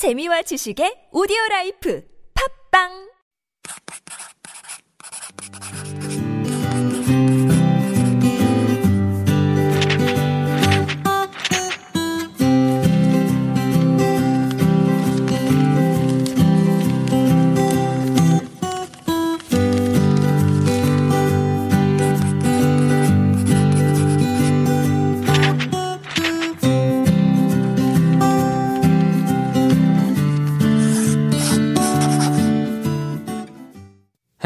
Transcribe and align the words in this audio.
재미와 0.00 0.40
지식의 0.48 1.12
오디오 1.12 1.36
라이프. 1.50 2.00
팝빵 2.32 3.10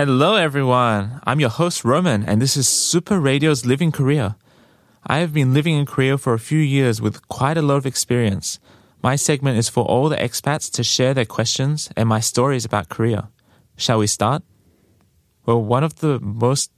Hello, 0.07 0.37
everyone. 0.37 1.19
I'm 1.25 1.41
your 1.41 1.49
host, 1.49 1.83
Roman, 1.83 2.25
and 2.25 2.39
this 2.43 2.59
is 2.59 2.69
Super 2.69 3.19
Radio's 3.19 3.65
Living 3.65 3.91
Korea. 3.91 4.37
I 5.07 5.21
have 5.21 5.33
been 5.33 5.55
living 5.55 5.77
in 5.77 5.87
Korea 5.87 6.19
for 6.19 6.35
a 6.35 6.39
few 6.39 6.59
years 6.59 7.01
with 7.01 7.27
quite 7.29 7.57
a 7.57 7.63
lot 7.63 7.79
of 7.79 7.87
experience. 7.87 8.61
My 9.03 9.17
segment 9.17 9.57
is 9.57 9.71
for 9.71 9.83
all 9.87 10.11
the 10.11 10.19
expats 10.19 10.71
to 10.73 10.85
share 10.85 11.15
their 11.15 11.25
questions 11.25 11.89
and 11.97 12.07
my 12.07 12.21
stories 12.21 12.67
about 12.67 12.91
Korea. 12.91 13.31
Shall 13.79 13.99
we 13.99 14.07
start? 14.07 14.43
Well, 15.47 15.65
one 15.65 15.83
of 15.83 16.01
the 16.01 16.21
most 16.21 16.71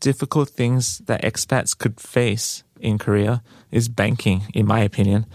difficult 0.00 0.48
things 0.48 1.02
that 1.04 1.20
expats 1.20 1.76
could 1.76 2.00
face 2.00 2.64
in 2.80 2.96
Korea 2.96 3.42
is 3.70 3.90
banking, 3.90 4.44
in 4.54 4.64
my 4.64 4.80
opinion. 4.80 5.26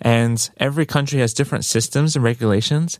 And 0.00 0.50
every 0.56 0.86
country 0.86 1.20
has 1.20 1.34
different 1.34 1.64
systems 1.64 2.16
and 2.16 2.24
regulations. 2.24 2.98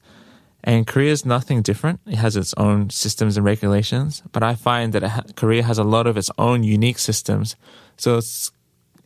And 0.62 0.86
Korea 0.86 1.12
is 1.12 1.24
nothing 1.24 1.62
different. 1.62 2.00
It 2.06 2.16
has 2.16 2.36
its 2.36 2.52
own 2.56 2.90
systems 2.90 3.36
and 3.36 3.46
regulations, 3.46 4.22
but 4.32 4.42
I 4.42 4.54
find 4.54 4.92
that 4.92 5.02
ha- 5.02 5.24
Korea 5.34 5.62
has 5.62 5.78
a 5.78 5.84
lot 5.84 6.06
of 6.06 6.16
its 6.16 6.30
own 6.36 6.64
unique 6.64 6.98
systems. 6.98 7.56
So 7.96 8.18
it's 8.18 8.52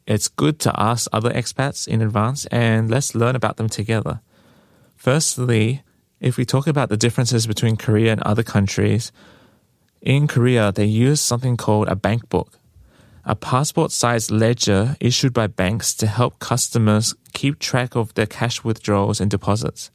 it's 0.07 0.29
good 0.29 0.59
to 0.61 0.73
ask 0.79 1.09
other 1.13 1.31
expats 1.31 1.89
in 1.89 2.03
advance 2.03 2.45
and 2.47 2.91
let's 2.91 3.15
learn 3.15 3.37
about 3.37 3.57
them 3.57 3.69
together. 3.69 4.21
Firstly, 4.97 5.83
if 6.21 6.37
we 6.37 6.45
talk 6.45 6.67
about 6.67 6.91
the 6.91 6.97
differences 6.97 7.47
between 7.47 7.77
Korea 7.77 8.13
and 8.13 8.21
other 8.23 8.43
countries, 8.43 9.13
in 10.03 10.27
Korea 10.27 10.73
they 10.73 10.85
use 10.85 11.21
something 11.21 11.57
called 11.57 11.89
a 11.89 11.97
bank 11.97 12.29
book, 12.29 12.59
a 13.25 13.35
passport-sized 13.35 14.31
ledger 14.31 14.97
issued 15.01 15.33
by 15.33 15.47
banks 15.47 15.95
to 15.95 16.07
help 16.07 16.39
customers 16.39 17.15
keep 17.33 17.59
track 17.59 17.97
of 17.97 18.13
their 18.13 18.27
cash 18.27 18.63
withdrawals 18.63 19.21
and 19.21 19.31
deposits 19.31 19.91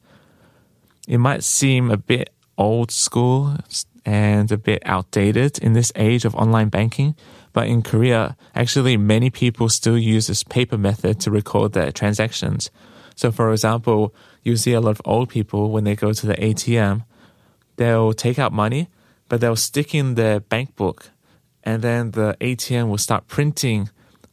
it 1.10 1.18
might 1.18 1.44
seem 1.44 1.90
a 1.90 1.98
bit 1.98 2.30
old 2.56 2.92
school 2.92 3.58
and 4.06 4.52
a 4.52 4.58
bit 4.58 4.84
outdated 4.86 5.58
in 5.58 5.74
this 5.74 5.92
age 5.96 6.24
of 6.24 6.36
online 6.36 6.70
banking. 6.70 7.16
But 7.52 7.68
in 7.68 7.82
Korea, 7.82 8.38
actually, 8.54 8.96
many 8.96 9.32
people 9.32 9.70
still 9.70 9.98
use 9.98 10.28
this 10.28 10.44
paper 10.44 10.78
method 10.78 11.20
to 11.22 11.32
record 11.32 11.74
their 11.74 11.92
transactions. 11.92 12.70
So, 13.16 13.32
for 13.32 13.52
example, 13.52 14.14
you 14.44 14.56
see 14.56 14.74
a 14.74 14.80
lot 14.80 14.92
of 14.92 15.02
old 15.04 15.30
people 15.30 15.72
when 15.72 15.84
they 15.84 15.96
go 15.96 16.14
to 16.14 16.28
the 16.28 16.36
ATM, 16.36 17.04
they'll 17.78 18.14
take 18.14 18.38
out 18.38 18.54
money, 18.54 18.88
but 19.30 19.42
they'll 19.42 19.56
stick 19.56 19.96
in 19.96 20.14
their 20.14 20.40
bank 20.40 20.76
book, 20.76 21.10
and 21.64 21.82
then 21.82 22.12
the 22.12 22.38
ATM 22.40 22.88
will 22.88 23.00
start 23.00 23.28
printing 23.28 23.90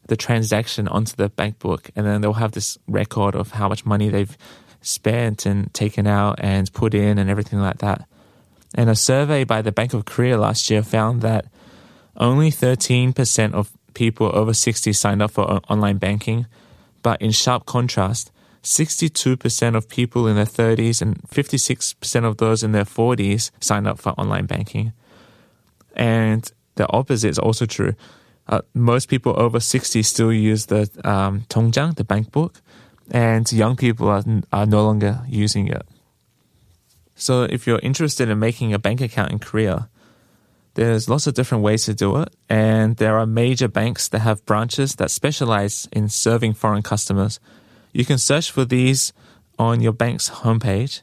the 0.09 0.17
transaction 0.17 0.89
onto 0.89 1.17
the 1.17 1.31
bank 1.31 1.59
book, 1.59 1.91
and 1.97 2.05
then 2.07 2.21
they'll 2.21 2.35
have 2.35 2.53
this 2.53 2.77
record 2.87 3.35
of 3.35 3.53
how 3.53 3.67
much 3.67 3.87
money 3.87 4.11
they've 4.11 4.37
spent 4.83 5.47
and 5.47 5.73
taken 5.75 6.07
out 6.07 6.39
and 6.41 6.73
put 6.73 6.95
in 6.95 7.19
and 7.19 7.31
everything 7.31 7.61
like 7.61 7.79
that. 7.79 8.07
And 8.75 8.91
a 8.91 8.95
survey 8.95 9.45
by 9.45 9.63
the 9.63 9.73
Bank 9.73 9.95
of 9.95 10.05
Korea 10.05 10.39
last 10.39 10.71
year 10.71 10.83
found 10.83 11.23
that 11.23 11.47
only 12.17 12.51
13% 12.51 13.53
of 13.55 13.71
people 13.95 14.31
over 14.35 14.53
60 14.53 14.93
signed 14.93 15.23
up 15.23 15.31
for 15.31 15.45
online 15.69 15.99
banking. 15.99 16.47
But 17.03 17.21
in 17.23 17.31
sharp 17.31 17.67
contrast, 17.67 18.31
62% 18.63 19.77
of 19.77 19.89
people 19.89 20.27
in 20.27 20.37
their 20.37 20.45
30s 20.45 21.01
and 21.01 21.23
56% 21.29 22.25
of 22.25 22.37
those 22.39 22.63
in 22.63 22.73
their 22.73 22.85
40s 22.85 23.51
signed 23.61 23.87
up 23.87 23.99
for 23.99 24.11
online 24.13 24.47
banking. 24.47 24.93
And 25.95 26.51
the 26.75 26.91
opposite 26.93 27.31
is 27.31 27.39
also 27.39 27.65
true. 27.65 27.95
Uh, 28.49 28.61
most 28.75 29.09
people 29.09 29.35
over 29.37 29.61
60 29.61 30.03
still 30.03 30.33
use 30.33 30.67
the 30.67 30.91
um, 31.05 31.43
통장, 31.49 31.97
the 31.97 32.05
bank 32.05 32.31
book, 32.33 32.61
and 33.11 33.51
young 33.53 33.77
people 33.77 34.09
are, 34.09 34.25
are 34.53 34.67
no 34.67 34.85
longer 34.85 35.23
using 35.29 35.69
it. 35.69 35.87
So 37.15 37.45
if 37.45 37.67
you're 37.67 37.81
interested 37.83 38.29
in 38.29 38.39
making 38.39 38.75
a 38.75 38.79
bank 38.79 39.01
account 39.01 39.33
in 39.33 39.39
Korea, 39.39 39.89
there's 40.75 41.09
lots 41.09 41.27
of 41.27 41.33
different 41.33 41.65
ways 41.65 41.87
to 41.87 41.95
do 41.95 42.17
it, 42.19 42.29
and 42.51 42.97
there 42.97 43.19
are 43.19 43.25
major 43.27 43.69
banks 43.69 44.09
that 44.09 44.19
have 44.19 44.45
branches 44.45 44.97
that 44.97 45.11
specialize 45.11 45.89
in 45.91 46.11
serving 46.11 46.53
foreign 46.53 46.83
customers. 46.83 47.41
You 47.93 48.05
can 48.05 48.19
search 48.19 48.51
for 48.51 48.67
these 48.67 49.15
on 49.59 49.81
your 49.81 49.95
bank's 49.95 50.29
homepage, 50.29 51.01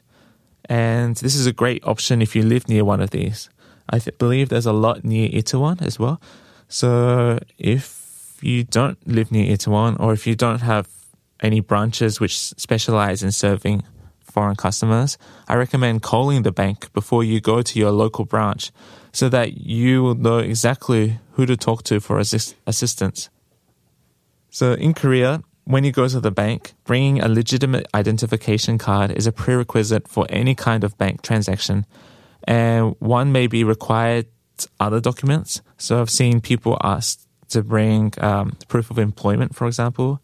and 0.66 1.16
this 1.16 1.34
is 1.34 1.46
a 1.46 1.52
great 1.52 1.84
option 1.84 2.22
if 2.22 2.36
you 2.36 2.44
live 2.44 2.68
near 2.68 2.84
one 2.84 3.00
of 3.00 3.10
these. 3.10 3.50
I 3.90 3.98
th- 3.98 4.16
believe 4.16 4.48
there's 4.48 4.64
a 4.66 4.72
lot 4.72 5.04
near 5.04 5.28
Itaewon 5.28 5.82
as 5.82 5.98
well. 5.98 6.20
So 6.68 7.40
if 7.58 8.38
you 8.40 8.62
don't 8.62 8.98
live 9.08 9.32
near 9.32 9.56
Itaewon, 9.56 9.98
or 9.98 10.12
if 10.12 10.24
you 10.24 10.36
don't 10.36 10.60
have 10.60 10.86
any 11.42 11.60
branches 11.60 12.20
which 12.20 12.38
specialize 12.38 13.22
in 13.22 13.32
serving 13.32 13.82
foreign 14.20 14.56
customers, 14.56 15.16
I 15.46 15.54
recommend 15.54 16.02
calling 16.02 16.42
the 16.42 16.52
bank 16.52 16.92
before 16.92 17.22
you 17.22 17.40
go 17.40 17.62
to 17.62 17.78
your 17.78 17.92
local 17.92 18.24
branch 18.24 18.72
so 19.12 19.28
that 19.28 19.58
you 19.58 20.02
will 20.02 20.16
know 20.16 20.38
exactly 20.38 21.20
who 21.32 21.46
to 21.46 21.56
talk 21.56 21.84
to 21.84 22.00
for 22.00 22.18
assist- 22.18 22.56
assistance. 22.66 23.30
So 24.50 24.72
in 24.72 24.92
Korea, 24.94 25.42
when 25.64 25.84
you 25.84 25.92
go 25.92 26.08
to 26.08 26.20
the 26.20 26.30
bank, 26.30 26.74
bringing 26.84 27.20
a 27.20 27.28
legitimate 27.28 27.86
identification 27.94 28.76
card 28.76 29.10
is 29.12 29.26
a 29.26 29.32
prerequisite 29.32 30.08
for 30.08 30.26
any 30.28 30.54
kind 30.54 30.84
of 30.84 30.98
bank 30.98 31.22
transaction. 31.22 31.86
And 32.46 32.94
one 32.98 33.32
may 33.32 33.46
be 33.46 33.64
required 33.64 34.26
other 34.78 35.00
documents. 35.00 35.62
So 35.78 36.00
I've 36.00 36.10
seen 36.10 36.40
people 36.40 36.76
asked 36.82 37.26
to 37.48 37.62
bring 37.62 38.12
um, 38.18 38.56
proof 38.68 38.90
of 38.90 38.98
employment, 38.98 39.54
for 39.54 39.66
example, 39.66 40.20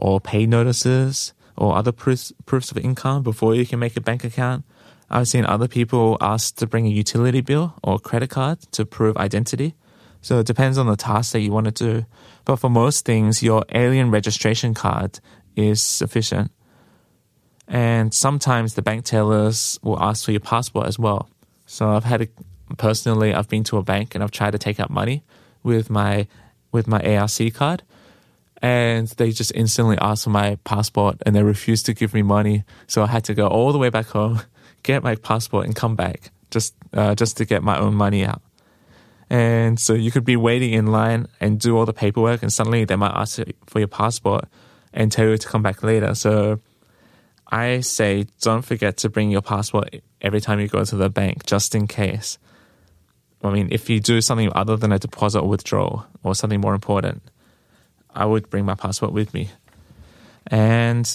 or 0.00 0.20
pay 0.20 0.46
notices 0.46 1.32
or 1.56 1.76
other 1.76 1.92
proofs, 1.92 2.32
proofs 2.46 2.70
of 2.70 2.78
income 2.78 3.22
before 3.22 3.54
you 3.54 3.66
can 3.66 3.78
make 3.78 3.96
a 3.96 4.00
bank 4.00 4.24
account. 4.24 4.64
I've 5.10 5.28
seen 5.28 5.44
other 5.44 5.68
people 5.68 6.16
ask 6.20 6.56
to 6.56 6.66
bring 6.66 6.86
a 6.86 6.90
utility 6.90 7.42
bill 7.42 7.74
or 7.82 7.98
credit 7.98 8.30
card 8.30 8.60
to 8.72 8.86
prove 8.86 9.16
identity. 9.16 9.74
So 10.22 10.38
it 10.38 10.46
depends 10.46 10.78
on 10.78 10.86
the 10.86 10.96
task 10.96 11.32
that 11.32 11.40
you 11.40 11.52
want 11.52 11.66
to 11.66 11.72
do. 11.72 12.06
But 12.44 12.56
for 12.56 12.70
most 12.70 13.04
things, 13.04 13.42
your 13.42 13.64
alien 13.74 14.10
registration 14.10 14.74
card 14.74 15.20
is 15.56 15.82
sufficient. 15.82 16.50
And 17.68 18.14
sometimes 18.14 18.74
the 18.74 18.82
bank 18.82 19.04
tellers 19.04 19.78
will 19.82 20.00
ask 20.00 20.24
for 20.24 20.32
your 20.32 20.40
passport 20.40 20.86
as 20.86 20.98
well. 20.98 21.28
So 21.66 21.90
I've 21.90 22.04
had 22.04 22.22
a, 22.22 22.28
personally, 22.76 23.34
I've 23.34 23.48
been 23.48 23.64
to 23.64 23.76
a 23.76 23.82
bank 23.82 24.14
and 24.14 24.24
I've 24.24 24.30
tried 24.30 24.52
to 24.52 24.58
take 24.58 24.80
out 24.80 24.90
money 24.90 25.22
with 25.62 25.90
my 25.90 26.26
with 26.72 26.86
my 26.86 27.00
ARC 27.00 27.52
card, 27.52 27.82
and 28.62 29.08
they 29.08 29.30
just 29.30 29.52
instantly 29.54 29.96
asked 29.98 30.24
for 30.24 30.30
my 30.30 30.56
passport 30.64 31.16
and 31.24 31.34
they 31.34 31.42
refused 31.42 31.86
to 31.86 31.94
give 31.94 32.12
me 32.12 32.22
money. 32.22 32.64
So 32.86 33.02
I 33.02 33.06
had 33.06 33.24
to 33.24 33.34
go 33.34 33.46
all 33.46 33.72
the 33.72 33.78
way 33.78 33.88
back 33.88 34.06
home, 34.06 34.40
get 34.82 35.02
my 35.02 35.14
passport, 35.14 35.66
and 35.66 35.74
come 35.74 35.96
back 35.96 36.30
just 36.50 36.74
uh, 36.92 37.14
just 37.14 37.36
to 37.38 37.44
get 37.44 37.62
my 37.62 37.78
own 37.78 37.94
money 37.94 38.24
out. 38.24 38.42
And 39.30 39.78
so 39.78 39.94
you 39.94 40.10
could 40.10 40.24
be 40.24 40.36
waiting 40.36 40.72
in 40.72 40.88
line 40.88 41.28
and 41.40 41.60
do 41.60 41.76
all 41.76 41.86
the 41.86 41.92
paperwork, 41.92 42.42
and 42.42 42.52
suddenly 42.52 42.84
they 42.84 42.96
might 42.96 43.14
ask 43.14 43.38
for 43.66 43.78
your 43.78 43.88
passport 43.88 44.46
and 44.92 45.12
tell 45.12 45.28
you 45.28 45.38
to 45.38 45.48
come 45.48 45.62
back 45.62 45.82
later. 45.84 46.14
So 46.14 46.58
I 47.46 47.80
say 47.80 48.26
don't 48.40 48.62
forget 48.62 48.96
to 48.98 49.08
bring 49.08 49.30
your 49.30 49.42
passport 49.42 49.94
every 50.20 50.40
time 50.40 50.58
you 50.58 50.66
go 50.66 50.84
to 50.84 50.96
the 50.96 51.08
bank, 51.08 51.46
just 51.46 51.74
in 51.74 51.86
case. 51.86 52.38
I 53.42 53.50
mean, 53.50 53.68
if 53.70 53.88
you 53.88 54.00
do 54.00 54.20
something 54.20 54.50
other 54.54 54.76
than 54.76 54.92
a 54.92 54.98
deposit 54.98 55.40
or 55.40 55.48
withdrawal 55.48 56.06
or 56.22 56.34
something 56.34 56.60
more 56.60 56.74
important, 56.74 57.22
I 58.14 58.24
would 58.24 58.50
bring 58.50 58.64
my 58.64 58.74
passport 58.74 59.12
with 59.12 59.32
me. 59.34 59.50
And 60.46 61.12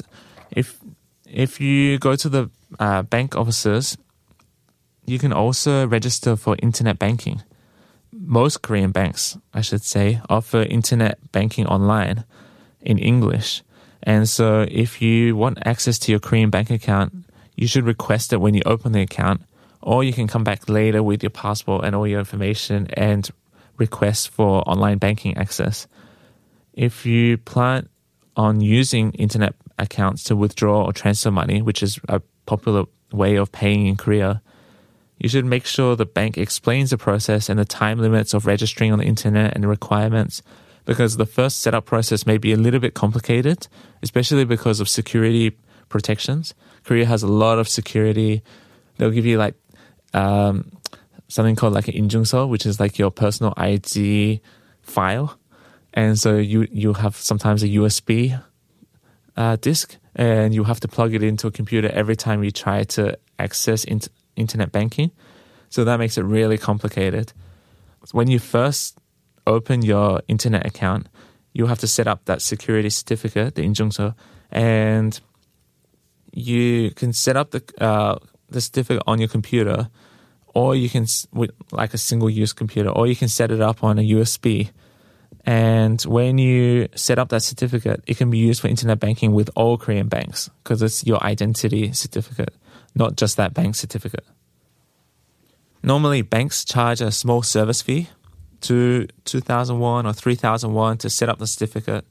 if 0.51 0.79
if 1.25 1.59
you 1.59 1.97
go 1.99 2.15
to 2.15 2.29
the 2.29 2.49
uh, 2.79 3.01
bank 3.03 3.35
offices, 3.35 3.97
you 5.05 5.19
can 5.19 5.33
also 5.33 5.87
register 5.87 6.35
for 6.35 6.55
internet 6.61 6.99
banking. 6.99 7.43
Most 8.11 8.61
Korean 8.61 8.91
banks, 8.91 9.37
I 9.53 9.61
should 9.61 9.83
say, 9.83 10.21
offer 10.29 10.61
internet 10.61 11.19
banking 11.31 11.67
online 11.67 12.23
in 12.81 12.97
English. 12.97 13.61
And 14.03 14.29
so 14.29 14.65
if 14.69 15.01
you 15.01 15.35
want 15.35 15.59
access 15.65 15.99
to 15.99 16.11
your 16.11 16.19
Korean 16.19 16.49
bank 16.49 16.69
account, 16.69 17.13
you 17.55 17.67
should 17.67 17.85
request 17.85 18.31
it 18.33 18.37
when 18.37 18.53
you 18.53 18.61
open 18.65 18.91
the 18.93 19.01
account, 19.01 19.41
or 19.81 20.03
you 20.03 20.13
can 20.13 20.27
come 20.27 20.43
back 20.43 20.69
later 20.69 21.01
with 21.03 21.23
your 21.23 21.31
passport 21.31 21.83
and 21.83 21.95
all 21.95 22.07
your 22.07 22.19
information 22.19 22.87
and 22.93 23.29
request 23.77 24.29
for 24.29 24.67
online 24.69 24.97
banking 24.97 25.35
access 25.37 25.87
if 26.75 27.05
you 27.05 27.37
plan 27.37 27.89
on 28.35 28.59
using 28.59 29.11
internet 29.13 29.55
accounts 29.79 30.23
to 30.25 30.35
withdraw 30.35 30.85
or 30.85 30.93
transfer 30.93 31.31
money, 31.31 31.61
which 31.61 31.81
is 31.81 31.99
a 32.09 32.21
popular 32.45 32.83
way 33.11 33.35
of 33.35 33.51
paying 33.51 33.87
in 33.87 33.95
Korea, 33.95 34.41
you 35.17 35.29
should 35.29 35.45
make 35.45 35.65
sure 35.65 35.95
the 35.95 36.05
bank 36.05 36.37
explains 36.37 36.89
the 36.89 36.97
process 36.97 37.49
and 37.49 37.57
the 37.57 37.65
time 37.65 37.99
limits 37.99 38.33
of 38.33 38.45
registering 38.45 38.91
on 38.91 38.99
the 38.99 39.05
internet 39.05 39.55
and 39.55 39.63
the 39.63 39.67
requirements 39.67 40.43
because 40.83 41.15
the 41.17 41.25
first 41.25 41.61
setup 41.61 41.85
process 41.85 42.25
may 42.25 42.37
be 42.37 42.51
a 42.51 42.57
little 42.57 42.81
bit 42.81 42.93
complicated, 42.93 43.67
especially 44.03 44.43
because 44.43 44.79
of 44.81 44.89
security 44.89 45.57
protections. 45.87 46.53
Korea 46.83 47.05
has 47.05 47.23
a 47.23 47.27
lot 47.27 47.57
of 47.57 47.67
security. 47.67 48.43
They'll 48.97 49.11
give 49.11 49.25
you 49.25 49.37
like 49.37 49.55
um, 50.13 50.71
something 51.29 51.55
called 51.55 51.73
like 51.73 51.87
an 51.87 51.95
injungso, 51.95 52.47
which 52.47 52.65
is 52.65 52.79
like 52.79 52.99
your 52.99 53.09
personal 53.09 53.53
ID 53.55 54.41
file 54.81 55.39
and 55.95 56.19
so 56.19 56.35
you 56.35 56.67
you 56.71 56.93
have 56.93 57.15
sometimes 57.15 57.63
a 57.63 57.67
USB 57.67 58.39
uh, 59.37 59.55
disk, 59.55 59.97
and 60.15 60.53
you 60.53 60.65
have 60.65 60.79
to 60.81 60.87
plug 60.87 61.13
it 61.13 61.23
into 61.23 61.47
a 61.47 61.51
computer 61.51 61.89
every 61.89 62.17
time 62.17 62.43
you 62.43 62.51
try 62.51 62.83
to 62.83 63.17
access 63.39 63.85
internet 64.35 64.71
banking. 64.71 65.11
So 65.69 65.85
that 65.85 65.97
makes 65.97 66.17
it 66.17 66.23
really 66.23 66.57
complicated. 66.57 67.33
When 68.11 68.29
you 68.29 68.39
first 68.39 68.99
open 69.47 69.81
your 69.81 70.21
internet 70.27 70.65
account, 70.65 71.07
you 71.53 71.65
have 71.65 71.79
to 71.79 71.87
set 71.87 72.07
up 72.07 72.25
that 72.25 72.41
security 72.41 72.89
certificate, 72.89 73.55
the 73.55 73.63
injungso, 73.63 74.13
and 74.51 75.19
you 76.33 76.91
can 76.91 77.13
set 77.13 77.37
up 77.37 77.51
the 77.51 77.63
uh, 77.79 78.19
the 78.49 78.59
certificate 78.59 79.03
on 79.07 79.19
your 79.19 79.29
computer, 79.29 79.89
or 80.53 80.75
you 80.75 80.89
can 80.89 81.05
with 81.31 81.51
like 81.71 81.93
a 81.93 81.97
single 81.97 82.29
use 82.29 82.51
computer, 82.51 82.89
or 82.89 83.07
you 83.07 83.15
can 83.15 83.29
set 83.29 83.49
it 83.49 83.61
up 83.61 83.81
on 83.81 83.97
a 83.97 84.03
USB 84.03 84.71
and 85.45 86.01
when 86.03 86.37
you 86.37 86.87
set 86.95 87.19
up 87.19 87.29
that 87.29 87.43
certificate, 87.43 88.03
it 88.07 88.17
can 88.17 88.29
be 88.29 88.37
used 88.37 88.61
for 88.61 88.67
internet 88.67 88.99
banking 88.99 89.33
with 89.33 89.49
all 89.55 89.77
Korean 89.77 90.07
banks 90.07 90.49
because 90.63 90.81
it's 90.81 91.05
your 91.05 91.21
identity 91.23 91.91
certificate, 91.93 92.53
not 92.95 93.15
just 93.15 93.37
that 93.37 93.53
bank 93.53 93.75
certificate. 93.75 94.25
Normally, 95.83 96.23
banks 96.23 96.65
charge 96.65 96.99
a 96.99 97.11
small 97.11 97.43
service 97.43 97.83
fee 97.83 98.09
to 98.61 99.07
2001 99.25 100.07
or 100.07 100.13
3001 100.13 100.97
to 100.99 101.09
set 101.09 101.29
up 101.29 101.37
the 101.37 101.45
certificate. 101.45 102.05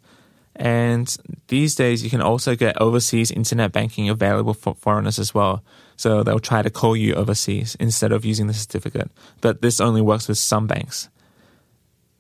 And 0.55 1.15
these 1.49 1.75
days, 1.75 2.05
you 2.05 2.11
can 2.11 2.21
also 2.21 2.55
get 2.55 2.81
overseas 2.81 3.33
internet 3.33 3.73
banking 3.73 4.09
available 4.09 4.55
for 4.55 4.77
foreigners 4.77 5.19
as 5.19 5.35
well. 5.35 5.65
So 5.97 6.23
they'll 6.23 6.39
try 6.39 6.63
to 6.63 6.71
call 6.71 6.97
you 6.97 7.15
overseas 7.15 7.77
instead 7.81 8.13
of 8.13 8.25
using 8.25 8.47
the 8.47 8.55
certificate. 8.55 9.11
But 9.41 9.63
this 9.63 9.81
only 9.81 10.01
works 10.01 10.29
with 10.29 10.39
some 10.39 10.69
banks. 10.69 11.09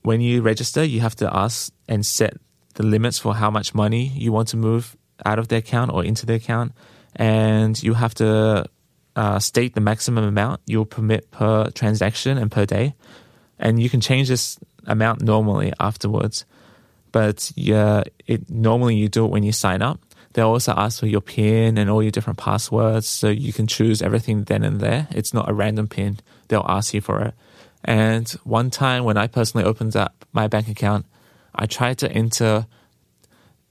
When 0.04 0.20
you 0.20 0.42
register, 0.42 0.84
you 0.84 1.00
have 1.00 1.16
to 1.16 1.26
ask 1.34 1.72
and 1.88 2.06
set 2.06 2.34
the 2.74 2.84
limits 2.84 3.18
for 3.18 3.34
how 3.34 3.50
much 3.50 3.74
money 3.74 4.12
you 4.14 4.30
want 4.30 4.48
to 4.48 4.56
move 4.56 4.96
out 5.26 5.38
of 5.38 5.48
the 5.48 5.56
account 5.56 5.92
or 5.92 6.04
into 6.04 6.26
the 6.26 6.34
account. 6.34 6.72
And 7.16 7.80
you 7.82 7.94
have 7.94 8.14
to 8.14 8.66
uh, 9.16 9.38
state 9.40 9.74
the 9.74 9.80
maximum 9.80 10.24
amount 10.24 10.60
you'll 10.66 10.84
permit 10.84 11.30
per 11.30 11.70
transaction 11.70 12.38
and 12.38 12.50
per 12.50 12.66
day 12.66 12.94
and 13.58 13.80
you 13.80 13.88
can 13.88 14.00
change 14.00 14.28
this 14.28 14.58
amount 14.86 15.22
normally 15.22 15.72
afterwards. 15.80 16.44
But 17.12 17.52
yeah, 17.54 18.02
it 18.26 18.50
normally 18.50 18.96
you 18.96 19.08
do 19.08 19.24
it 19.24 19.30
when 19.30 19.42
you 19.42 19.52
sign 19.52 19.82
up. 19.82 20.00
They'll 20.32 20.48
also 20.48 20.74
ask 20.76 20.98
for 20.98 21.06
your 21.06 21.20
PIN 21.20 21.78
and 21.78 21.88
all 21.88 22.02
your 22.02 22.10
different 22.10 22.38
passwords, 22.38 23.08
so 23.08 23.28
you 23.28 23.52
can 23.52 23.68
choose 23.68 24.02
everything 24.02 24.44
then 24.44 24.64
and 24.64 24.80
there. 24.80 25.06
It's 25.12 25.32
not 25.32 25.48
a 25.48 25.54
random 25.54 25.86
PIN; 25.86 26.18
they'll 26.48 26.66
ask 26.68 26.92
you 26.92 27.00
for 27.00 27.22
it. 27.22 27.34
And 27.84 28.28
one 28.44 28.70
time 28.70 29.04
when 29.04 29.16
I 29.16 29.26
personally 29.26 29.66
opened 29.66 29.94
up 29.94 30.25
my 30.32 30.48
bank 30.48 30.69
account, 30.69 31.06
I 31.54 31.66
tried 31.66 31.98
to 31.98 32.10
enter, 32.10 32.66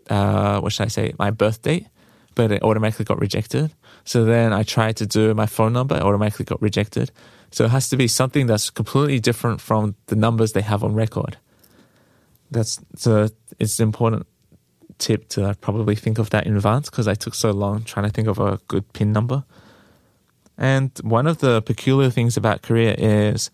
uh, 0.09 0.59
what 0.59 0.71
should 0.71 0.85
I 0.85 0.89
say, 0.89 1.13
my 1.17 1.31
birth 1.31 1.61
date, 1.61 1.87
but 2.35 2.51
it 2.51 2.63
automatically 2.63 3.05
got 3.05 3.19
rejected. 3.19 3.73
So 4.05 4.25
then 4.25 4.53
I 4.53 4.63
tried 4.63 4.97
to 4.97 5.05
do 5.05 5.33
my 5.33 5.45
phone 5.45 5.73
number, 5.73 5.95
it 5.95 6.03
automatically 6.03 6.45
got 6.45 6.61
rejected. 6.61 7.11
So 7.51 7.65
it 7.65 7.71
has 7.71 7.89
to 7.89 7.97
be 7.97 8.07
something 8.07 8.47
that's 8.47 8.69
completely 8.69 9.19
different 9.19 9.61
from 9.61 9.95
the 10.07 10.15
numbers 10.15 10.53
they 10.53 10.61
have 10.61 10.83
on 10.83 10.93
record. 10.93 11.37
That's 12.51 12.79
so 12.95 13.29
it's 13.59 13.79
an 13.79 13.83
important 13.83 14.27
tip 14.97 15.27
to 15.29 15.55
probably 15.61 15.95
think 15.95 16.19
of 16.19 16.29
that 16.31 16.45
in 16.45 16.55
advance 16.55 16.89
because 16.89 17.07
I 17.07 17.15
took 17.15 17.33
so 17.33 17.51
long 17.51 17.83
trying 17.83 18.05
to 18.05 18.11
think 18.11 18.27
of 18.27 18.39
a 18.39 18.59
good 18.67 18.91
PIN 18.93 19.11
number. 19.11 19.43
And 20.57 20.91
one 21.03 21.25
of 21.25 21.39
the 21.39 21.61
peculiar 21.61 22.09
things 22.09 22.37
about 22.37 22.61
Korea 22.61 22.93
is 22.95 23.49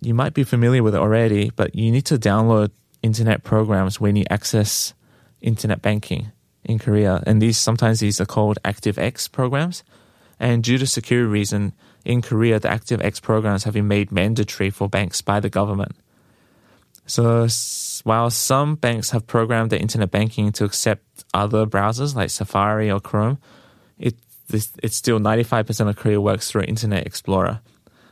you 0.00 0.14
might 0.14 0.34
be 0.34 0.44
familiar 0.44 0.82
with 0.82 0.94
it 0.94 1.00
already, 1.00 1.50
but 1.54 1.74
you 1.74 1.90
need 1.90 2.06
to 2.06 2.18
download 2.18 2.70
internet 3.02 3.42
programs 3.42 4.00
when 4.00 4.16
you 4.16 4.24
access 4.30 4.94
internet 5.40 5.82
banking 5.82 6.32
in 6.64 6.78
Korea. 6.78 7.22
And 7.26 7.40
these 7.40 7.58
sometimes 7.58 8.00
these 8.00 8.20
are 8.20 8.26
called 8.26 8.58
ActiveX 8.64 9.30
programs. 9.30 9.82
And 10.38 10.64
due 10.64 10.78
to 10.78 10.86
security 10.86 11.28
reason, 11.28 11.72
in 12.04 12.22
Korea, 12.22 12.58
the 12.58 12.68
ActiveX 12.68 13.20
programs 13.20 13.64
have 13.64 13.74
been 13.74 13.88
made 13.88 14.10
mandatory 14.10 14.70
for 14.70 14.88
banks 14.88 15.20
by 15.20 15.40
the 15.40 15.50
government. 15.50 15.96
So 17.06 17.46
while 18.04 18.30
some 18.30 18.76
banks 18.76 19.10
have 19.10 19.26
programmed 19.26 19.70
their 19.70 19.80
internet 19.80 20.10
banking 20.10 20.52
to 20.52 20.64
accept 20.64 21.24
other 21.34 21.66
browsers 21.66 22.14
like 22.14 22.30
Safari 22.30 22.90
or 22.90 23.00
Chrome, 23.00 23.38
it 23.98 24.14
it's 24.52 24.96
still 24.96 25.20
95% 25.20 25.88
of 25.88 25.96
Korea 25.96 26.20
works 26.20 26.50
through 26.50 26.62
Internet 26.62 27.06
Explorer. 27.06 27.60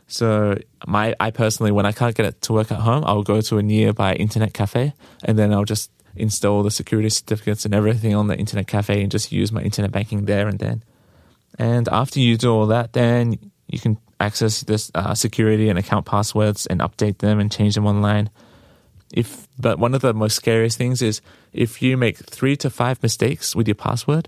So 0.09 0.57
my 0.87 1.15
I 1.19 1.29
personally, 1.29 1.71
when 1.71 1.85
I 1.85 1.91
can't 1.91 2.15
get 2.15 2.25
it 2.25 2.41
to 2.41 2.53
work 2.53 2.71
at 2.71 2.79
home, 2.79 3.03
I'll 3.05 3.23
go 3.23 3.41
to 3.41 3.59
a 3.59 3.63
nearby 3.63 4.15
internet 4.15 4.53
cafe 4.53 4.93
and 5.23 5.37
then 5.37 5.53
I'll 5.53 5.65
just 5.65 5.91
install 6.15 6.63
the 6.63 6.71
security 6.71 7.09
certificates 7.09 7.63
and 7.63 7.73
everything 7.73 8.15
on 8.15 8.27
the 8.27 8.35
internet 8.35 8.67
cafe 8.67 9.01
and 9.03 9.11
just 9.11 9.31
use 9.31 9.51
my 9.51 9.61
internet 9.61 9.91
banking 9.91 10.25
there 10.25 10.47
and 10.47 10.57
then. 10.57 10.83
And 11.59 11.87
after 11.89 12.19
you 12.19 12.37
do 12.37 12.51
all 12.51 12.65
that, 12.67 12.93
then 12.93 13.37
you 13.67 13.79
can 13.79 13.97
access 14.19 14.61
this 14.61 14.91
uh, 14.95 15.13
security 15.13 15.69
and 15.69 15.77
account 15.77 16.07
passwords 16.07 16.65
and 16.65 16.81
update 16.81 17.19
them 17.19 17.39
and 17.39 17.51
change 17.51 17.75
them 17.75 17.85
online. 17.85 18.31
If 19.13 19.47
but 19.59 19.77
one 19.77 19.93
of 19.93 20.01
the 20.01 20.13
most 20.13 20.35
scariest 20.35 20.77
things 20.77 21.03
is 21.03 21.21
if 21.53 21.81
you 21.81 21.97
make 21.97 22.17
three 22.17 22.55
to 22.57 22.69
five 22.69 23.01
mistakes 23.03 23.55
with 23.55 23.67
your 23.67 23.75
password, 23.75 24.27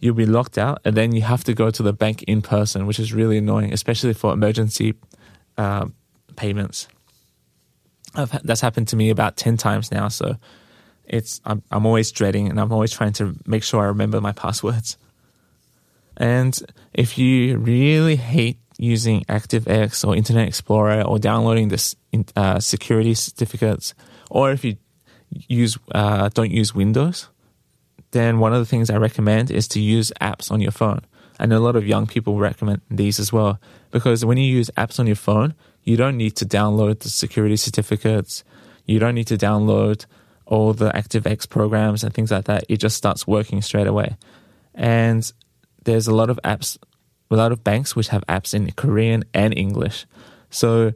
you'll 0.00 0.14
be 0.14 0.26
locked 0.26 0.58
out, 0.58 0.80
and 0.84 0.96
then 0.96 1.12
you 1.12 1.22
have 1.22 1.44
to 1.44 1.54
go 1.54 1.70
to 1.70 1.82
the 1.82 1.92
bank 1.92 2.22
in 2.24 2.40
person, 2.40 2.86
which 2.86 2.98
is 2.98 3.12
really 3.12 3.38
annoying, 3.38 3.72
especially 3.72 4.12
for 4.14 4.32
emergency 4.32 4.94
uh, 5.58 5.86
payments. 6.36 6.88
I've, 8.14 8.30
that's 8.42 8.62
happened 8.62 8.88
to 8.88 8.96
me 8.96 9.10
about 9.10 9.36
ten 9.36 9.56
times 9.58 9.92
now, 9.92 10.08
so 10.08 10.36
it's 11.04 11.40
I'm, 11.44 11.62
I'm 11.70 11.84
always 11.84 12.10
dreading, 12.12 12.48
and 12.48 12.58
I'm 12.58 12.72
always 12.72 12.92
trying 12.92 13.12
to 13.14 13.34
make 13.46 13.62
sure 13.62 13.82
I 13.82 13.86
remember 13.86 14.20
my 14.20 14.32
passwords. 14.32 14.96
And 16.16 16.58
if 16.94 17.18
you 17.18 17.58
really 17.58 18.16
hate 18.16 18.58
using 18.78 19.24
ActiveX 19.24 20.06
or 20.06 20.16
Internet 20.16 20.48
Explorer 20.48 21.02
or 21.02 21.18
downloading 21.18 21.68
the 21.68 21.94
uh, 22.36 22.60
security 22.60 23.14
certificates, 23.14 23.94
or 24.30 24.52
if 24.52 24.64
you 24.64 24.76
use 25.48 25.78
uh, 25.94 26.28
don't 26.30 26.50
use 26.50 26.74
Windows, 26.74 27.28
then 28.10 28.38
one 28.38 28.52
of 28.52 28.58
the 28.58 28.66
things 28.66 28.90
I 28.90 28.96
recommend 28.96 29.50
is 29.50 29.68
to 29.68 29.80
use 29.80 30.12
apps 30.20 30.50
on 30.50 30.60
your 30.60 30.72
phone. 30.72 31.00
And 31.38 31.52
a 31.52 31.60
lot 31.60 31.76
of 31.76 31.86
young 31.86 32.06
people 32.06 32.38
recommend 32.38 32.80
these 32.90 33.20
as 33.20 33.32
well 33.32 33.60
because 33.90 34.24
when 34.24 34.38
you 34.38 34.44
use 34.44 34.70
apps 34.76 34.98
on 34.98 35.06
your 35.06 35.16
phone, 35.16 35.54
you 35.84 35.96
don't 35.96 36.16
need 36.16 36.36
to 36.36 36.44
download 36.44 37.00
the 37.00 37.08
security 37.08 37.56
certificates. 37.56 38.44
You 38.86 38.98
don't 38.98 39.14
need 39.14 39.28
to 39.28 39.38
download 39.38 40.06
all 40.46 40.72
the 40.72 40.90
ActiveX 40.90 41.48
programs 41.48 42.02
and 42.02 42.12
things 42.12 42.30
like 42.30 42.46
that. 42.46 42.64
It 42.68 42.78
just 42.78 42.96
starts 42.96 43.26
working 43.26 43.62
straight 43.62 43.86
away. 43.86 44.16
And 44.74 45.30
there's 45.84 46.06
a 46.06 46.14
lot 46.14 46.30
of 46.30 46.40
apps 46.44 46.78
a 47.30 47.36
lot 47.36 47.52
of 47.52 47.62
banks 47.62 47.94
which 47.94 48.08
have 48.08 48.24
apps 48.26 48.54
in 48.54 48.70
Korean 48.72 49.24
and 49.34 49.56
English. 49.56 50.06
So 50.50 50.92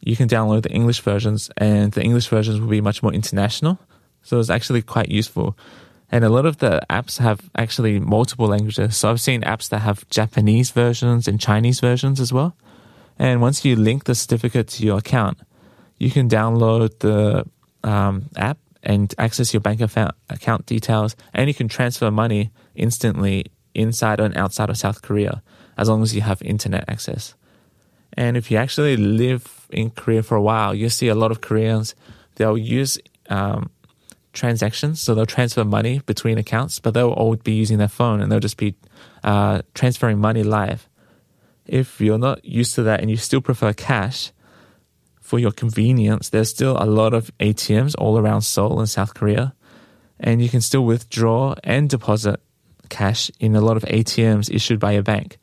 you 0.00 0.16
can 0.16 0.28
download 0.28 0.62
the 0.62 0.70
English 0.70 1.00
versions, 1.00 1.50
and 1.56 1.92
the 1.92 2.02
English 2.02 2.28
versions 2.28 2.60
will 2.60 2.68
be 2.68 2.80
much 2.80 3.02
more 3.02 3.12
international. 3.12 3.78
So 4.22 4.38
it's 4.38 4.50
actually 4.50 4.82
quite 4.82 5.08
useful. 5.08 5.56
And 6.12 6.24
a 6.24 6.28
lot 6.28 6.44
of 6.44 6.58
the 6.58 6.82
apps 6.90 7.18
have 7.18 7.50
actually 7.56 7.98
multiple 7.98 8.46
languages. 8.46 8.98
So 8.98 9.10
I've 9.10 9.20
seen 9.20 9.40
apps 9.42 9.70
that 9.70 9.78
have 9.78 10.06
Japanese 10.10 10.70
versions 10.70 11.26
and 11.26 11.40
Chinese 11.40 11.80
versions 11.80 12.20
as 12.20 12.32
well. 12.32 12.54
And 13.18 13.40
once 13.40 13.64
you 13.64 13.76
link 13.76 14.04
the 14.04 14.14
certificate 14.14 14.68
to 14.68 14.84
your 14.84 14.98
account, 14.98 15.38
you 15.98 16.10
can 16.10 16.28
download 16.28 16.98
the 16.98 17.46
um, 17.82 18.28
app 18.36 18.58
and 18.82 19.14
access 19.16 19.54
your 19.54 19.60
bank 19.60 19.80
account 19.80 20.66
details, 20.66 21.16
and 21.32 21.48
you 21.48 21.54
can 21.54 21.68
transfer 21.68 22.10
money 22.10 22.50
instantly 22.74 23.46
inside 23.74 24.20
and 24.20 24.36
outside 24.36 24.70
of 24.70 24.76
South 24.76 25.02
Korea 25.02 25.42
as 25.78 25.88
long 25.88 26.02
as 26.02 26.14
you 26.14 26.20
have 26.20 26.42
internet 26.42 26.84
access. 26.88 27.34
And 28.14 28.36
if 28.36 28.50
you 28.50 28.58
actually 28.58 28.96
live 28.96 29.66
in 29.70 29.90
Korea 29.90 30.22
for 30.22 30.36
a 30.36 30.42
while, 30.42 30.74
you 30.74 30.90
see 30.90 31.08
a 31.08 31.14
lot 31.14 31.30
of 31.30 31.40
Koreans, 31.40 31.94
they'll 32.34 32.58
use 32.58 32.98
um, 33.30 33.70
transactions. 34.32 35.00
So 35.00 35.14
they'll 35.14 35.26
transfer 35.26 35.64
money 35.64 36.00
between 36.06 36.38
accounts, 36.38 36.80
but 36.80 36.94
they'll 36.94 37.10
all 37.10 37.36
be 37.36 37.52
using 37.52 37.78
their 37.78 37.88
phone 37.88 38.20
and 38.20 38.30
they'll 38.30 38.40
just 38.40 38.56
be 38.56 38.74
uh, 39.22 39.62
transferring 39.74 40.18
money 40.18 40.42
live. 40.42 40.88
If 41.66 42.00
you're 42.00 42.18
not 42.18 42.44
used 42.44 42.74
to 42.74 42.82
that 42.84 43.00
and 43.00 43.10
you 43.10 43.16
still 43.16 43.40
prefer 43.40 43.72
cash, 43.72 44.32
for 45.32 45.38
your 45.38 45.52
convenience, 45.52 46.28
there's 46.28 46.50
still 46.50 46.76
a 46.78 46.84
lot 46.84 47.14
of 47.14 47.30
ATMs 47.38 47.94
all 47.96 48.18
around 48.18 48.42
Seoul 48.42 48.80
and 48.80 48.86
South 48.86 49.14
Korea. 49.14 49.54
And 50.20 50.42
you 50.42 50.50
can 50.50 50.60
still 50.60 50.84
withdraw 50.84 51.54
and 51.64 51.88
deposit 51.88 52.38
cash 52.90 53.30
in 53.40 53.56
a 53.56 53.62
lot 53.62 53.78
of 53.78 53.82
ATMs 53.84 54.54
issued 54.54 54.78
by 54.78 54.92
your 54.92 55.02
bank. 55.02 55.38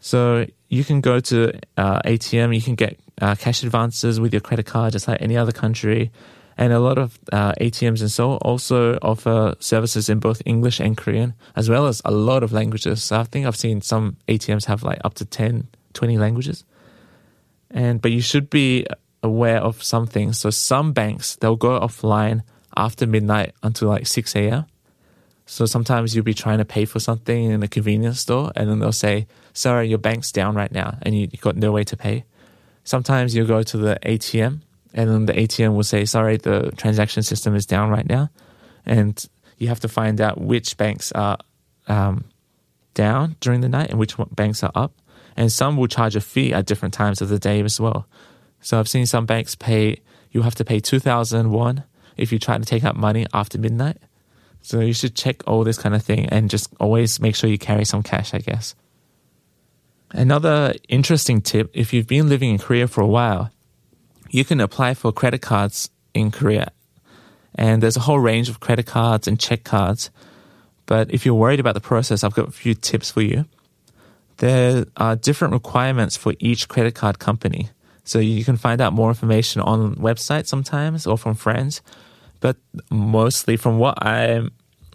So 0.00 0.46
you 0.68 0.82
can 0.82 1.00
go 1.00 1.20
to 1.20 1.52
uh, 1.76 2.02
ATM, 2.02 2.52
you 2.52 2.60
can 2.60 2.74
get 2.74 2.98
uh, 3.20 3.36
cash 3.36 3.62
advances 3.62 4.18
with 4.18 4.32
your 4.32 4.40
credit 4.40 4.66
card, 4.66 4.94
just 4.94 5.06
like 5.06 5.22
any 5.22 5.36
other 5.36 5.52
country. 5.52 6.10
And 6.60 6.74
a 6.74 6.78
lot 6.78 6.98
of 6.98 7.18
uh, 7.32 7.52
ATMs 7.54 8.02
in 8.02 8.10
Seoul 8.10 8.36
also 8.42 8.98
offer 9.00 9.54
services 9.60 10.10
in 10.10 10.20
both 10.20 10.42
English 10.44 10.78
and 10.78 10.94
Korean, 10.94 11.32
as 11.56 11.70
well 11.70 11.86
as 11.86 12.02
a 12.04 12.10
lot 12.10 12.42
of 12.42 12.52
languages. 12.52 13.02
So 13.02 13.18
I 13.18 13.24
think 13.24 13.46
I've 13.46 13.56
seen 13.56 13.80
some 13.80 14.18
ATMs 14.28 14.66
have 14.66 14.82
like 14.82 15.00
up 15.02 15.14
to 15.14 15.24
10, 15.24 15.68
20 15.94 16.18
languages. 16.18 16.64
And 17.70 18.02
but 18.02 18.12
you 18.12 18.20
should 18.20 18.50
be 18.50 18.86
aware 19.22 19.56
of 19.58 19.82
some 19.82 20.06
things. 20.06 20.38
So 20.38 20.50
some 20.50 20.92
banks 20.92 21.36
they'll 21.36 21.56
go 21.56 21.80
offline 21.80 22.42
after 22.76 23.06
midnight 23.06 23.54
until 23.62 23.88
like 23.88 24.06
6 24.06 24.36
a.m. 24.36 24.66
So 25.46 25.64
sometimes 25.64 26.14
you'll 26.14 26.24
be 26.24 26.34
trying 26.34 26.58
to 26.58 26.66
pay 26.66 26.84
for 26.84 27.00
something 27.00 27.44
in 27.44 27.62
a 27.62 27.68
convenience 27.68 28.20
store, 28.20 28.52
and 28.54 28.68
then 28.68 28.78
they'll 28.78 28.92
say, 28.92 29.26
"Sorry, 29.52 29.88
your 29.88 29.98
bank's 29.98 30.30
down 30.30 30.54
right 30.54 30.70
now, 30.70 30.98
and 31.02 31.16
you, 31.16 31.26
have 31.32 31.40
got 31.40 31.56
no 31.56 31.72
way 31.72 31.84
to 31.84 31.96
pay." 31.96 32.24
Sometimes 32.84 33.34
you'll 33.34 33.48
go 33.48 33.62
to 33.62 33.76
the 33.76 33.98
ATM, 34.04 34.60
and 34.94 35.08
then 35.10 35.26
the 35.26 35.32
ATM 35.32 35.74
will 35.74 35.84
say, 35.84 36.04
"Sorry, 36.04 36.36
the 36.36 36.72
transaction 36.76 37.22
system 37.22 37.54
is 37.54 37.66
down 37.66 37.90
right 37.90 38.08
now," 38.08 38.30
and 38.84 39.24
you 39.58 39.68
have 39.68 39.80
to 39.80 39.88
find 39.88 40.20
out 40.20 40.40
which 40.40 40.76
banks 40.76 41.12
are 41.12 41.38
um, 41.88 42.24
down 42.94 43.36
during 43.40 43.60
the 43.60 43.68
night 43.68 43.90
and 43.90 43.98
which 43.98 44.16
banks 44.34 44.62
are 44.62 44.72
up. 44.74 44.92
And 45.36 45.50
some 45.50 45.76
will 45.76 45.86
charge 45.86 46.16
a 46.16 46.20
fee 46.20 46.52
at 46.52 46.66
different 46.66 46.92
times 46.92 47.22
of 47.22 47.28
the 47.28 47.38
day 47.38 47.62
as 47.62 47.80
well. 47.80 48.06
So 48.60 48.78
I've 48.78 48.88
seen 48.88 49.06
some 49.06 49.26
banks 49.26 49.54
pay. 49.54 50.00
You 50.32 50.42
have 50.42 50.54
to 50.56 50.64
pay 50.64 50.80
two 50.80 50.98
thousand 50.98 51.50
won 51.50 51.84
if 52.16 52.32
you 52.32 52.38
try 52.38 52.58
to 52.58 52.64
take 52.64 52.84
out 52.84 52.96
money 52.96 53.26
after 53.32 53.58
midnight 53.58 53.98
so 54.62 54.80
you 54.80 54.92
should 54.92 55.14
check 55.14 55.42
all 55.46 55.64
this 55.64 55.78
kind 55.78 55.94
of 55.94 56.02
thing 56.02 56.26
and 56.26 56.50
just 56.50 56.72
always 56.78 57.20
make 57.20 57.34
sure 57.34 57.48
you 57.48 57.58
carry 57.58 57.84
some 57.84 58.02
cash, 58.02 58.34
I 58.34 58.38
guess. 58.38 58.74
Another 60.12 60.74
interesting 60.88 61.40
tip 61.40 61.70
if 61.72 61.92
you've 61.92 62.06
been 62.06 62.28
living 62.28 62.50
in 62.50 62.58
Korea 62.58 62.88
for 62.88 63.00
a 63.00 63.06
while, 63.06 63.50
you 64.30 64.44
can 64.44 64.60
apply 64.60 64.94
for 64.94 65.12
credit 65.12 65.42
cards 65.42 65.90
in 66.14 66.30
Korea. 66.30 66.72
And 67.54 67.82
there's 67.82 67.96
a 67.96 68.00
whole 68.00 68.20
range 68.20 68.48
of 68.48 68.60
credit 68.60 68.86
cards 68.86 69.28
and 69.28 69.38
check 69.38 69.64
cards. 69.64 70.10
But 70.86 71.12
if 71.12 71.26
you're 71.26 71.34
worried 71.34 71.60
about 71.60 71.74
the 71.74 71.80
process, 71.80 72.24
I've 72.24 72.34
got 72.34 72.48
a 72.48 72.52
few 72.52 72.74
tips 72.74 73.10
for 73.10 73.22
you. 73.22 73.44
There 74.38 74.86
are 74.96 75.16
different 75.16 75.52
requirements 75.52 76.16
for 76.16 76.34
each 76.38 76.68
credit 76.68 76.94
card 76.94 77.18
company. 77.18 77.70
So 78.04 78.18
you 78.18 78.44
can 78.44 78.56
find 78.56 78.80
out 78.80 78.92
more 78.92 79.08
information 79.08 79.60
on 79.60 79.96
websites 79.96 80.46
sometimes 80.46 81.06
or 81.06 81.18
from 81.18 81.34
friends 81.34 81.82
but 82.40 82.56
mostly 82.90 83.56
from 83.56 83.78
what 83.78 84.02
I 84.04 84.48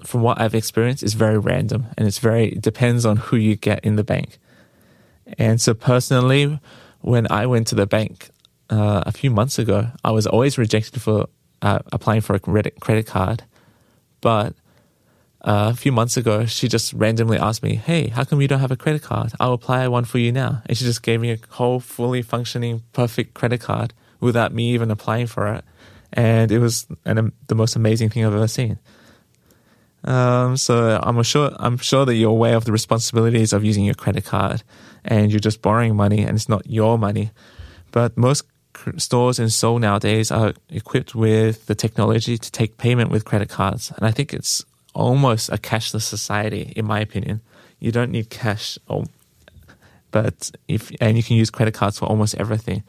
from 0.04 0.22
what 0.22 0.40
I've 0.40 0.54
experienced 0.54 1.04
is 1.04 1.14
very 1.14 1.38
random 1.38 1.88
and 1.98 2.08
it's 2.08 2.20
very 2.20 2.50
it 2.50 2.62
depends 2.62 3.06
on 3.06 3.18
who 3.18 3.38
you 3.38 3.56
get 3.56 3.86
in 3.86 3.96
the 3.96 4.04
bank. 4.04 4.38
And 5.38 5.62
so 5.62 5.74
personally, 5.74 6.60
when 7.02 7.32
I 7.32 7.46
went 7.46 7.68
to 7.68 7.76
the 7.76 7.88
bank 7.88 8.30
uh, 8.70 9.04
a 9.06 9.12
few 9.12 9.32
months 9.32 9.60
ago, 9.60 9.88
I 10.04 10.12
was 10.12 10.28
always 10.28 10.58
rejected 10.58 11.02
for 11.02 11.28
uh, 11.62 11.80
applying 11.92 12.22
for 12.22 12.36
a 12.36 12.40
credit 12.40 12.80
credit 12.80 13.08
card, 13.08 13.44
but 14.22 14.54
uh, 15.42 15.72
a 15.74 15.76
few 15.76 15.92
months 15.92 16.18
ago, 16.18 16.46
she 16.46 16.68
just 16.68 16.94
randomly 16.94 17.38
asked 17.38 17.64
me, 17.64 17.76
"Hey, 17.76 18.08
how 18.08 18.24
come 18.24 18.42
you 18.42 18.48
don't 18.48 18.60
have 18.60 18.72
a 18.72 18.78
credit 18.78 19.04
card? 19.04 19.32
I'll 19.40 19.54
apply 19.54 19.88
one 19.88 20.06
for 20.06 20.18
you 20.18 20.32
now." 20.32 20.62
And 20.66 20.78
she 20.78 20.86
just 20.86 21.04
gave 21.04 21.22
me 21.22 21.32
a 21.32 21.38
whole 21.50 21.80
fully 21.80 22.22
functioning, 22.22 22.84
perfect 22.94 23.34
credit 23.34 23.62
card 23.62 23.94
without 24.20 24.54
me 24.54 24.72
even 24.72 24.90
applying 24.90 25.28
for 25.28 25.54
it 25.54 25.64
and 26.16 26.52
it 26.52 26.60
was 26.60 26.88
an, 27.06 27.18
um, 27.18 27.34
the 27.48 27.56
most 27.56 27.76
amazing 27.76 28.10
thing 28.10 28.26
I've 28.26 28.34
ever 28.34 28.48
seen. 28.48 28.80
Um, 30.04 30.56
so 30.56 31.00
I'm 31.02 31.22
sure 31.24 31.52
I'm 31.58 31.78
sure 31.78 32.06
that 32.06 32.16
you're 32.16 32.30
aware 32.30 32.56
of 32.56 32.66
the 32.66 32.72
responsibilities 32.72 33.54
of 33.54 33.64
using 33.64 33.86
your 33.86 33.96
credit 33.96 34.24
card, 34.26 34.64
and 35.04 35.32
you're 35.32 35.40
just 35.40 35.62
borrowing 35.62 35.96
money, 35.96 36.22
and 36.22 36.36
it's 36.36 36.48
not 36.48 36.68
your 36.68 36.98
money. 36.98 37.32
But 37.92 38.16
most 38.16 38.44
stores 38.98 39.40
in 39.40 39.50
Seoul 39.50 39.80
nowadays 39.80 40.32
are 40.32 40.54
equipped 40.70 41.16
with 41.16 41.66
the 41.66 41.76
technology 41.76 42.38
to 42.38 42.52
take 42.52 42.78
payment 42.78 43.10
with 43.10 43.26
credit 43.26 43.50
cards, 43.50 43.92
and 43.96 44.06
I 44.06 44.12
think 44.12 44.34
it's 44.34 44.64
almost 44.94 45.50
a 45.50 45.58
cashless 45.58 46.04
society, 46.04 46.74
in 46.76 46.86
my 46.86 47.00
opinion. 47.00 47.42
You 47.80 47.92
don't 47.92 48.12
need 48.12 48.30
cash, 48.30 48.78
oh, 48.90 49.06
but 50.12 50.52
if 50.68 50.92
and 51.02 51.18
you 51.18 51.24
can 51.24 51.36
use 51.36 51.50
credit 51.50 51.74
cards 51.74 52.00
for 52.00 52.06
almost 52.06 52.36
everything. 52.36 52.84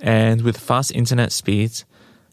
And 0.00 0.42
with 0.42 0.56
fast 0.56 0.92
internet 0.92 1.32
speeds, 1.32 1.84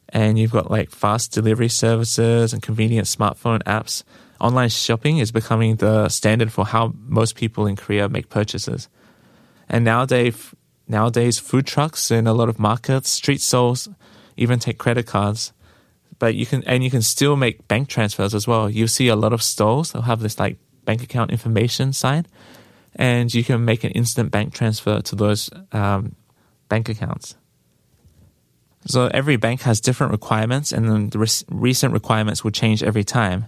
and 0.10 0.40
you've 0.40 0.52
got 0.52 0.72
like 0.72 0.90
fast 0.92 1.32
delivery 1.34 1.70
services 1.70 2.54
and 2.54 2.62
convenient 2.62 3.08
smartphone 3.08 3.62
apps. 3.64 4.04
Online 4.40 4.70
shopping 4.70 5.18
is 5.18 5.32
becoming 5.32 5.78
the 5.78 6.10
standard 6.10 6.52
for 6.52 6.66
how 6.66 6.94
most 7.08 7.36
people 7.36 7.66
in 7.66 7.76
Korea 7.76 8.08
make 8.08 8.30
purchases. 8.30 8.88
And 9.68 9.84
nowadays, 9.84 10.54
nowadays 10.88 11.40
food 11.40 11.66
trucks 11.66 12.12
in 12.12 12.28
a 12.28 12.34
lot 12.34 12.50
of 12.50 12.60
markets, 12.60 13.10
street 13.10 13.42
stalls, 13.42 13.90
even 14.36 14.60
take 14.60 14.78
credit 14.78 15.06
cards. 15.06 15.54
But 16.20 16.36
you 16.36 16.46
can 16.46 16.64
and 16.64 16.84
you 16.84 16.90
can 16.90 17.02
still 17.02 17.36
make 17.36 17.68
bank 17.68 17.90
transfers 17.90 18.34
as 18.34 18.48
well. 18.48 18.70
You 18.70 18.88
see 18.88 19.08
a 19.08 19.16
lot 19.16 19.34
of 19.34 19.44
stalls 19.44 19.92
they'll 19.92 20.02
have 20.04 20.20
this 20.20 20.40
like 20.40 20.58
bank 20.84 21.04
account 21.04 21.32
information 21.32 21.94
sign, 21.94 22.26
and 22.96 23.32
you 23.34 23.44
can 23.44 23.64
make 23.64 23.84
an 23.84 23.92
instant 23.92 24.32
bank 24.32 24.54
transfer 24.54 25.02
to 25.02 25.16
those 25.16 25.50
um, 25.72 26.16
bank 26.70 26.90
accounts. 26.90 27.36
So 28.88 29.08
every 29.14 29.36
bank 29.36 29.62
has 29.62 29.82
different 29.82 30.12
requirements, 30.12 30.72
and 30.72 30.90
then 30.90 31.10
the 31.10 31.20
re- 31.20 31.28
recent 31.50 31.94
requirements 31.94 32.44
will 32.44 32.52
change 32.52 32.82
every 32.82 33.04
time. 33.04 33.46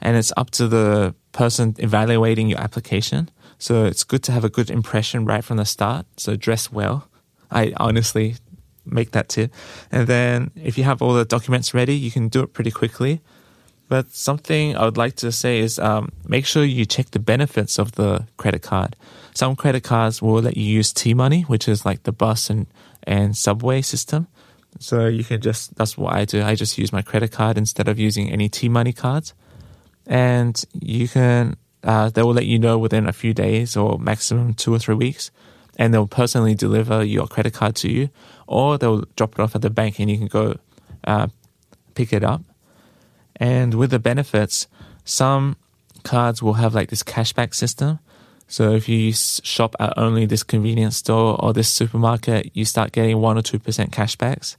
And 0.00 0.16
it's 0.16 0.32
up 0.36 0.50
to 0.50 0.68
the 0.68 1.14
person 1.32 1.74
evaluating 1.78 2.48
your 2.48 2.60
application. 2.60 3.30
So 3.58 3.84
it's 3.84 4.04
good 4.04 4.22
to 4.24 4.32
have 4.32 4.44
a 4.44 4.48
good 4.48 4.70
impression 4.70 5.24
right 5.24 5.44
from 5.44 5.56
the 5.56 5.64
start. 5.64 6.06
So 6.16 6.36
dress 6.36 6.72
well. 6.72 7.08
I 7.50 7.72
honestly 7.76 8.36
make 8.84 9.12
that 9.12 9.28
tip. 9.28 9.52
And 9.90 10.06
then 10.06 10.50
if 10.56 10.76
you 10.76 10.84
have 10.84 11.00
all 11.00 11.14
the 11.14 11.24
documents 11.24 11.72
ready, 11.72 11.94
you 11.94 12.10
can 12.10 12.28
do 12.28 12.42
it 12.42 12.52
pretty 12.52 12.70
quickly. 12.70 13.20
But 13.88 14.12
something 14.12 14.76
I 14.76 14.84
would 14.84 14.96
like 14.96 15.16
to 15.16 15.30
say 15.30 15.60
is 15.60 15.78
um, 15.78 16.10
make 16.26 16.46
sure 16.46 16.64
you 16.64 16.86
check 16.86 17.10
the 17.10 17.18
benefits 17.18 17.78
of 17.78 17.92
the 17.92 18.26
credit 18.36 18.62
card. 18.62 18.96
Some 19.34 19.56
credit 19.56 19.82
cards 19.82 20.22
will 20.22 20.40
let 20.40 20.56
you 20.56 20.64
use 20.64 20.92
T 20.92 21.14
money, 21.14 21.42
which 21.42 21.68
is 21.68 21.84
like 21.84 22.04
the 22.04 22.12
bus 22.12 22.50
and, 22.50 22.66
and 23.02 23.36
subway 23.36 23.82
system. 23.82 24.26
So 24.80 25.06
you 25.06 25.22
can 25.22 25.40
just, 25.40 25.76
that's 25.76 25.96
what 25.96 26.14
I 26.14 26.24
do. 26.24 26.42
I 26.42 26.54
just 26.54 26.78
use 26.78 26.92
my 26.92 27.02
credit 27.02 27.30
card 27.30 27.58
instead 27.58 27.88
of 27.88 27.98
using 27.98 28.30
any 28.30 28.48
T 28.48 28.68
Money 28.68 28.92
cards. 28.92 29.34
And 30.06 30.62
you 30.72 31.08
can, 31.08 31.56
uh, 31.84 32.08
they 32.10 32.22
will 32.22 32.34
let 32.34 32.46
you 32.46 32.58
know 32.58 32.78
within 32.78 33.06
a 33.06 33.12
few 33.12 33.32
days 33.32 33.76
or 33.76 33.98
maximum 33.98 34.54
two 34.54 34.74
or 34.74 34.78
three 34.78 34.96
weeks. 34.96 35.30
And 35.76 35.92
they'll 35.92 36.06
personally 36.06 36.54
deliver 36.54 37.02
your 37.02 37.26
credit 37.26 37.52
card 37.52 37.74
to 37.76 37.90
you, 37.90 38.08
or 38.46 38.78
they'll 38.78 39.04
drop 39.16 39.34
it 39.34 39.40
off 39.40 39.56
at 39.56 39.62
the 39.62 39.70
bank 39.70 39.98
and 39.98 40.08
you 40.08 40.18
can 40.18 40.28
go 40.28 40.56
uh, 41.02 41.26
pick 41.94 42.12
it 42.12 42.22
up. 42.22 42.42
And 43.36 43.74
with 43.74 43.90
the 43.90 43.98
benefits, 43.98 44.68
some 45.04 45.56
cards 46.04 46.42
will 46.42 46.54
have 46.54 46.74
like 46.74 46.90
this 46.90 47.02
cashback 47.02 47.54
system. 47.54 47.98
So 48.46 48.72
if 48.72 48.88
you 48.88 49.12
shop 49.12 49.74
at 49.80 49.98
only 49.98 50.26
this 50.26 50.44
convenience 50.44 50.96
store 50.98 51.42
or 51.42 51.52
this 51.52 51.68
supermarket, 51.68 52.50
you 52.54 52.64
start 52.64 52.92
getting 52.92 53.18
one 53.18 53.36
or 53.36 53.42
two 53.42 53.58
percent 53.58 53.90
cashbacks. 53.90 54.56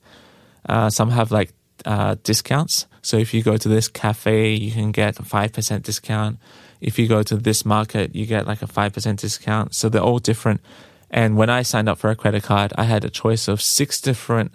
Uh, 0.67 0.89
some 0.89 1.11
have 1.11 1.31
like 1.31 1.53
uh, 1.85 2.15
discounts. 2.23 2.87
So 3.01 3.17
if 3.17 3.33
you 3.33 3.41
go 3.43 3.55
to 3.55 3.69
this 3.69 3.87
cafe, 3.87 4.53
you 4.53 4.71
can 4.71 4.91
get 4.91 5.19
a 5.19 5.23
five 5.23 5.53
percent 5.53 5.85
discount. 5.85 6.39
If 6.81 6.99
you 6.99 7.07
go 7.07 7.23
to 7.23 7.37
this 7.37 7.65
market, 7.65 8.15
you 8.15 8.25
get 8.25 8.47
like 8.47 8.61
a 8.61 8.67
five 8.67 8.93
percent 8.93 9.19
discount. 9.19 9.73
So 9.73 9.89
they're 9.89 10.01
all 10.01 10.19
different. 10.19 10.61
And 11.09 11.37
when 11.37 11.49
I 11.49 11.63
signed 11.63 11.87
up 11.87 11.97
for 11.97 12.09
a 12.09 12.15
credit 12.15 12.43
card, 12.43 12.73
I 12.77 12.83
had 12.83 13.05
a 13.05 13.09
choice 13.09 13.47
of 13.47 13.61
six 13.61 14.01
different 14.01 14.51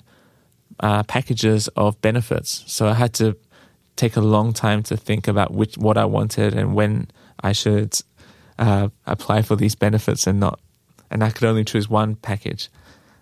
uh, 0.81 1.03
packages 1.05 1.69
of 1.69 2.01
benefits. 2.01 2.65
So 2.67 2.89
I 2.89 2.95
had 2.95 3.13
to 3.15 3.37
take 3.97 4.17
a 4.17 4.21
long 4.21 4.53
time 4.53 4.83
to 4.85 4.97
think 4.97 5.29
about 5.29 5.53
which 5.53 5.77
what 5.77 5.97
I 5.97 6.05
wanted 6.05 6.55
and 6.55 6.75
when 6.75 7.09
I 7.43 7.53
should 7.53 8.01
uh, 8.59 8.89
apply 9.07 9.43
for 9.43 9.57
these 9.57 9.75
benefits 9.75 10.27
and 10.27 10.41
not, 10.41 10.61
and 11.11 11.23
I 11.23 11.31
could 11.31 11.49
only 11.49 11.65
choose 11.65 11.89
one 11.89 12.17
package. 12.17 12.69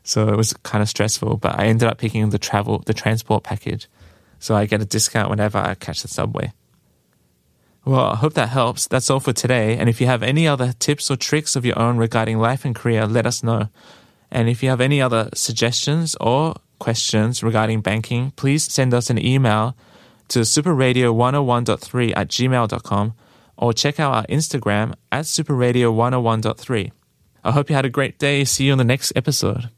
So 0.03 0.29
it 0.29 0.37
was 0.37 0.53
kind 0.53 0.83
of 0.83 0.89
stressful, 0.89 1.37
but 1.37 1.59
I 1.59 1.67
ended 1.67 1.89
up 1.89 1.99
picking 1.99 2.31
the 2.31 2.39
travel, 2.39 2.83
the 2.87 2.95
transport 2.95 3.45
package. 3.45 3.89
So 4.39 4.55
I 4.55 4.67
get 4.67 4.81
a 4.81 4.85
discount 4.85 5.31
whenever 5.31 5.59
I 5.59 5.75
catch 5.75 6.03
the 6.03 6.09
subway. 6.09 6.53
Well, 7.89 8.11
I 8.11 8.17
hope 8.17 8.35
that 8.35 8.51
helps. 8.51 8.87
That's 8.87 9.09
all 9.09 9.19
for 9.19 9.33
today. 9.33 9.79
And 9.79 9.89
if 9.89 9.99
you 9.99 10.07
have 10.07 10.23
any 10.23 10.47
other 10.47 10.75
tips 10.79 11.11
or 11.11 11.17
tricks 11.17 11.57
of 11.57 11.65
your 11.65 11.79
own 11.79 11.97
regarding 11.97 12.39
life 12.39 12.67
and 12.67 12.75
career, 12.75 13.07
let 13.07 13.25
us 13.25 13.43
know. 13.43 13.71
And 14.31 14.47
if 14.47 14.63
you 14.63 14.69
have 14.69 14.83
any 14.83 15.01
other 15.01 15.31
suggestions 15.33 16.15
or 16.21 16.57
questions 16.79 17.43
regarding 17.43 17.81
banking, 17.81 18.33
please 18.33 18.71
send 18.71 18.93
us 18.93 19.09
an 19.09 19.17
email 19.17 19.75
to 20.29 20.41
superradio101.3 20.41 22.13
at 22.15 22.29
gmail.com 22.29 23.15
or 23.57 23.73
check 23.73 23.99
out 23.99 24.15
our 24.15 24.27
Instagram 24.27 24.93
at 25.11 25.25
superradio101.3. 25.25 26.93
I 27.43 27.53
hope 27.53 27.71
you 27.71 27.75
had 27.75 27.87
a 27.87 27.89
great 27.89 28.19
day. 28.19 28.45
See 28.45 28.67
you 28.67 28.73
on 28.73 28.79
the 28.79 28.85
next 28.85 29.15
episode. 29.17 29.71